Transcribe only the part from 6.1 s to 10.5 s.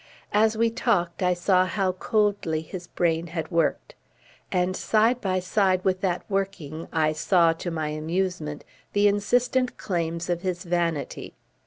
working I saw, to my amusement, the insistent claims of